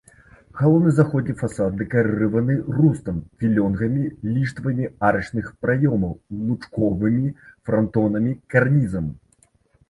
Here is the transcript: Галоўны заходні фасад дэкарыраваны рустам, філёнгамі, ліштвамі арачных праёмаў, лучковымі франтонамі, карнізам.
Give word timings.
Галоўны 0.59 0.91
заходні 0.99 1.33
фасад 1.41 1.75
дэкарыраваны 1.81 2.55
рустам, 2.77 3.19
філёнгамі, 3.43 4.03
ліштвамі 4.37 4.89
арачных 5.11 5.53
праёмаў, 5.67 6.13
лучковымі 6.49 7.29
франтонамі, 7.69 8.31
карнізам. 8.57 9.15